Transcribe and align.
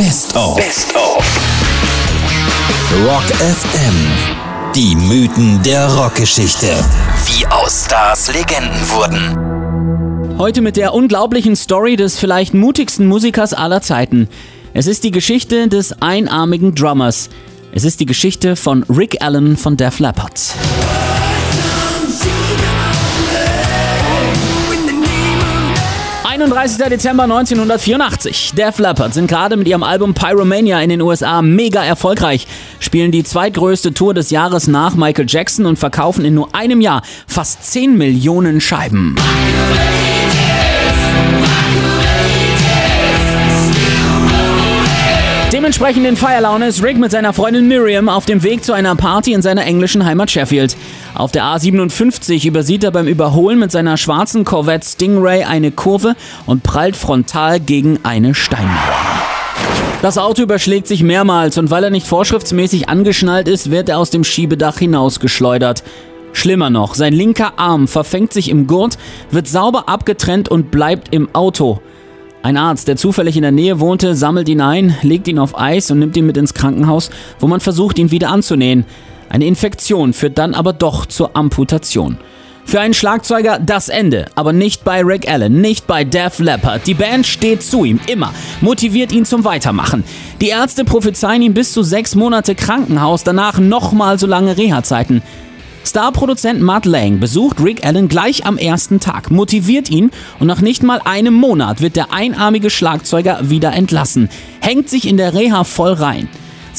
Best 0.00 0.34
of. 0.34 0.56
Best 0.56 0.96
of. 0.96 1.22
Rock 3.04 3.22
FM. 3.36 4.72
Die 4.74 4.96
Mythen 4.96 5.62
der 5.62 5.88
Rockgeschichte. 5.88 6.68
Wie 7.26 7.46
aus 7.48 7.84
Stars 7.84 8.32
Legenden 8.32 8.80
wurden. 8.88 10.38
Heute 10.38 10.62
mit 10.62 10.78
der 10.78 10.94
unglaublichen 10.94 11.54
Story 11.54 11.96
des 11.96 12.18
vielleicht 12.18 12.54
mutigsten 12.54 13.08
Musikers 13.08 13.52
aller 13.52 13.82
Zeiten. 13.82 14.30
Es 14.72 14.86
ist 14.86 15.04
die 15.04 15.10
Geschichte 15.10 15.68
des 15.68 16.00
einarmigen 16.00 16.74
Drummers. 16.74 17.28
Es 17.72 17.84
ist 17.84 18.00
die 18.00 18.06
Geschichte 18.06 18.56
von 18.56 18.84
Rick 18.84 19.20
Allen 19.20 19.58
von 19.58 19.76
Def 19.76 19.98
Leppard. 19.98 20.54
31. 26.40 26.88
Dezember 26.88 27.24
1984. 27.24 28.52
Def 28.56 28.78
Leppard 28.78 29.12
sind 29.12 29.26
gerade 29.26 29.58
mit 29.58 29.68
ihrem 29.68 29.82
Album 29.82 30.14
Pyromania 30.14 30.80
in 30.80 30.88
den 30.88 31.02
USA 31.02 31.42
mega 31.42 31.84
erfolgreich, 31.84 32.46
spielen 32.78 33.12
die 33.12 33.24
zweitgrößte 33.24 33.92
Tour 33.92 34.14
des 34.14 34.30
Jahres 34.30 34.66
nach 34.66 34.94
Michael 34.94 35.26
Jackson 35.28 35.66
und 35.66 35.78
verkaufen 35.78 36.24
in 36.24 36.32
nur 36.32 36.54
einem 36.54 36.80
Jahr 36.80 37.02
fast 37.26 37.70
10 37.70 37.98
Millionen 37.98 38.62
Scheiben. 38.62 39.16
Dementsprechend 45.52 46.06
in 46.06 46.16
Feierlaune 46.16 46.68
ist 46.68 46.82
Rick 46.82 46.96
mit 46.96 47.10
seiner 47.10 47.32
Freundin 47.32 47.68
Miriam 47.68 48.08
auf 48.08 48.24
dem 48.24 48.42
Weg 48.42 48.64
zu 48.64 48.72
einer 48.72 48.94
Party 48.94 49.34
in 49.34 49.42
seiner 49.42 49.66
englischen 49.66 50.06
Heimat 50.06 50.30
Sheffield. 50.30 50.76
Auf 51.14 51.32
der 51.32 51.44
A57 51.44 52.46
übersieht 52.46 52.84
er 52.84 52.90
beim 52.90 53.06
Überholen 53.06 53.58
mit 53.58 53.72
seiner 53.72 53.96
schwarzen 53.96 54.44
Corvette 54.44 54.86
Stingray 54.86 55.44
eine 55.44 55.70
Kurve 55.70 56.14
und 56.46 56.62
prallt 56.62 56.96
frontal 56.96 57.60
gegen 57.60 57.98
eine 58.04 58.34
Steinmauer. 58.34 58.70
Das 60.02 60.16
Auto 60.16 60.42
überschlägt 60.42 60.86
sich 60.86 61.02
mehrmals 61.02 61.58
und 61.58 61.70
weil 61.70 61.84
er 61.84 61.90
nicht 61.90 62.06
vorschriftsmäßig 62.06 62.88
angeschnallt 62.88 63.48
ist, 63.48 63.70
wird 63.70 63.88
er 63.88 63.98
aus 63.98 64.10
dem 64.10 64.24
Schiebedach 64.24 64.78
hinausgeschleudert. 64.78 65.82
Schlimmer 66.32 66.70
noch, 66.70 66.94
sein 66.94 67.12
linker 67.12 67.58
Arm 67.58 67.88
verfängt 67.88 68.32
sich 68.32 68.48
im 68.48 68.66
Gurt, 68.66 68.96
wird 69.30 69.48
sauber 69.48 69.88
abgetrennt 69.88 70.48
und 70.48 70.70
bleibt 70.70 71.12
im 71.12 71.34
Auto. 71.34 71.80
Ein 72.42 72.56
Arzt, 72.56 72.88
der 72.88 72.96
zufällig 72.96 73.36
in 73.36 73.42
der 73.42 73.52
Nähe 73.52 73.80
wohnte, 73.80 74.14
sammelt 74.14 74.48
ihn 74.48 74.62
ein, 74.62 74.96
legt 75.02 75.28
ihn 75.28 75.38
auf 75.38 75.58
Eis 75.58 75.90
und 75.90 75.98
nimmt 75.98 76.16
ihn 76.16 76.24
mit 76.24 76.38
ins 76.38 76.54
Krankenhaus, 76.54 77.10
wo 77.38 77.46
man 77.46 77.60
versucht, 77.60 77.98
ihn 77.98 78.10
wieder 78.10 78.30
anzunähen. 78.30 78.86
Eine 79.30 79.46
Infektion 79.46 80.12
führt 80.12 80.38
dann 80.38 80.54
aber 80.54 80.72
doch 80.72 81.06
zur 81.06 81.36
Amputation. 81.36 82.18
Für 82.64 82.80
einen 82.80 82.94
Schlagzeuger 82.94 83.58
das 83.58 83.88
Ende, 83.88 84.26
aber 84.34 84.52
nicht 84.52 84.84
bei 84.84 85.02
Rick 85.02 85.30
Allen, 85.30 85.60
nicht 85.60 85.86
bei 85.86 86.04
Def 86.04 86.40
Leppard. 86.40 86.86
Die 86.86 86.94
Band 86.94 87.26
steht 87.26 87.62
zu 87.62 87.84
ihm, 87.84 88.00
immer, 88.08 88.34
motiviert 88.60 89.12
ihn 89.12 89.24
zum 89.24 89.44
Weitermachen. 89.44 90.04
Die 90.40 90.48
Ärzte 90.48 90.84
prophezeien 90.84 91.42
ihm 91.42 91.54
bis 91.54 91.72
zu 91.72 91.82
sechs 91.84 92.16
Monate 92.16 92.56
Krankenhaus, 92.56 93.22
danach 93.22 93.58
nochmal 93.58 94.18
so 94.18 94.26
lange 94.26 94.56
Reha-Zeiten. 94.56 95.22
Starproduzent 95.84 96.60
Matt 96.60 96.84
Lang 96.84 97.20
besucht 97.20 97.62
Rick 97.62 97.86
Allen 97.86 98.08
gleich 98.08 98.46
am 98.46 98.58
ersten 98.58 98.98
Tag, 98.98 99.30
motiviert 99.30 99.88
ihn 99.90 100.10
und 100.40 100.48
nach 100.48 100.60
nicht 100.60 100.82
mal 100.82 101.00
einem 101.04 101.34
Monat 101.34 101.80
wird 101.80 101.94
der 101.94 102.12
einarmige 102.12 102.68
Schlagzeuger 102.68 103.48
wieder 103.48 103.72
entlassen, 103.72 104.28
hängt 104.60 104.90
sich 104.90 105.08
in 105.08 105.16
der 105.16 105.34
Reha 105.34 105.64
voll 105.64 105.92
rein. 105.92 106.28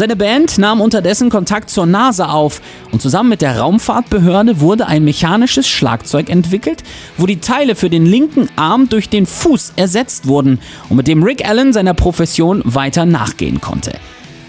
Seine 0.00 0.16
Band 0.16 0.56
nahm 0.56 0.80
unterdessen 0.80 1.28
Kontakt 1.28 1.68
zur 1.68 1.84
NASA 1.84 2.30
auf 2.30 2.62
und 2.90 3.02
zusammen 3.02 3.28
mit 3.28 3.42
der 3.42 3.58
Raumfahrtbehörde 3.58 4.58
wurde 4.60 4.86
ein 4.86 5.04
mechanisches 5.04 5.68
Schlagzeug 5.68 6.30
entwickelt, 6.30 6.82
wo 7.18 7.26
die 7.26 7.40
Teile 7.40 7.74
für 7.74 7.90
den 7.90 8.06
linken 8.06 8.48
Arm 8.56 8.88
durch 8.88 9.10
den 9.10 9.26
Fuß 9.26 9.74
ersetzt 9.76 10.26
wurden 10.26 10.58
und 10.88 10.96
mit 10.96 11.06
dem 11.06 11.22
Rick 11.22 11.46
Allen 11.46 11.74
seiner 11.74 11.92
Profession 11.92 12.62
weiter 12.64 13.04
nachgehen 13.04 13.60
konnte. 13.60 13.92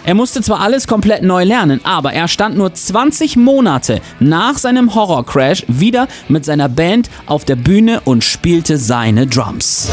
Er 0.06 0.14
musste 0.14 0.42
zwar 0.42 0.62
alles 0.62 0.88
komplett 0.88 1.22
neu 1.22 1.44
lernen, 1.44 1.82
aber 1.84 2.14
er 2.14 2.30
stand 2.30 2.56
nur 2.56 2.74
20 2.74 3.36
Monate 3.36 4.00
nach 4.22 4.58
seinem 4.58 4.96
Horrorcrash 4.96 5.66
wieder 5.68 6.08
mit 6.30 6.46
seiner 6.46 6.70
Band 6.70 7.10
auf 7.26 7.44
der 7.44 7.58
Bühne 7.58 8.00
und 8.06 8.24
spielte 8.24 8.78
seine 8.78 9.28
Drums. 9.28 9.90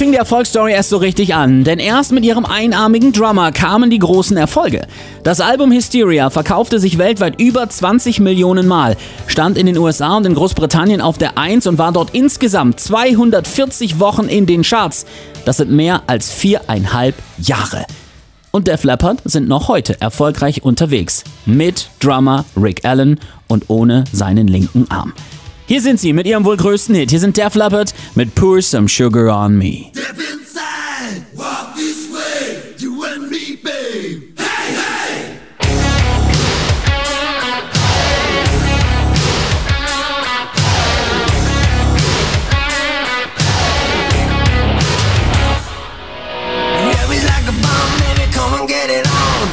Fing 0.00 0.12
die 0.12 0.16
Erfolgsstory 0.18 0.72
erst 0.72 0.88
so 0.88 0.96
richtig 0.96 1.34
an, 1.34 1.62
denn 1.62 1.78
erst 1.78 2.10
mit 2.10 2.24
ihrem 2.24 2.46
einarmigen 2.46 3.12
Drummer 3.12 3.52
kamen 3.52 3.90
die 3.90 3.98
großen 3.98 4.34
Erfolge. 4.34 4.86
Das 5.24 5.42
Album 5.42 5.72
Hysteria 5.72 6.30
verkaufte 6.30 6.78
sich 6.78 6.96
weltweit 6.96 7.38
über 7.38 7.68
20 7.68 8.18
Millionen 8.18 8.66
Mal, 8.66 8.96
stand 9.26 9.58
in 9.58 9.66
den 9.66 9.76
USA 9.76 10.16
und 10.16 10.24
in 10.24 10.34
Großbritannien 10.34 11.02
auf 11.02 11.18
der 11.18 11.36
1 11.36 11.66
und 11.66 11.76
war 11.76 11.92
dort 11.92 12.14
insgesamt 12.14 12.80
240 12.80 14.00
Wochen 14.00 14.24
in 14.24 14.46
den 14.46 14.62
Charts. 14.62 15.04
Das 15.44 15.58
sind 15.58 15.70
mehr 15.70 16.04
als 16.06 16.32
viereinhalb 16.32 17.16
Jahre. 17.36 17.84
Und 18.52 18.68
Def 18.68 18.84
Leppard 18.84 19.20
sind 19.26 19.48
noch 19.48 19.68
heute 19.68 20.00
erfolgreich 20.00 20.62
unterwegs. 20.62 21.24
Mit 21.44 21.90
Drummer 22.00 22.46
Rick 22.56 22.86
Allen 22.86 23.20
und 23.48 23.68
ohne 23.68 24.04
seinen 24.12 24.48
linken 24.48 24.90
Arm. 24.90 25.12
Hier 25.70 25.80
sind 25.80 26.00
sie 26.00 26.12
mit 26.12 26.26
ihrem 26.26 26.44
wohl 26.44 26.56
größten 26.56 26.96
Hit. 26.96 27.10
Hier 27.10 27.20
sind 27.20 27.36
Def 27.36 27.54
Leppard 27.54 27.94
mit 28.16 28.34
Pour 28.34 28.60
Some 28.60 28.88
Sugar 28.88 29.32
on 29.32 29.56
Me. 29.56 29.92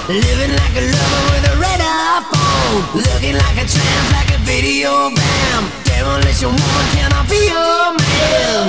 Living 0.10 0.56
like 0.56 0.78
a 0.78 0.82
lover 0.82 1.24
with 1.32 1.54
a 1.54 1.60
red 1.60 1.87
iPhone 2.68 2.96
Looking 2.96 3.36
like 3.36 3.58
a 3.58 3.66
tramp, 3.68 4.12
like 4.12 4.32
a 4.36 4.40
video 4.44 5.10
bam 5.16 5.72
Demolition 5.84 6.50
woman, 6.50 6.86
can 6.94 7.12
I 7.14 7.26
be 7.28 7.48
your 7.48 7.94
man? 7.98 8.68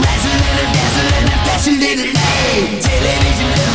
Wrestling 0.00 0.44
and 0.52 0.70
dancing 0.74 1.10
and 1.16 1.26
little 1.80 2.12
light 2.14 2.82
Television 2.82 3.65